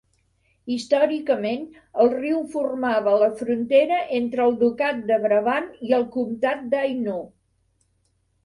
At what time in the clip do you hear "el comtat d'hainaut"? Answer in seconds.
5.99-7.33